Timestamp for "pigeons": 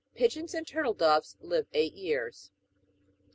0.15-0.55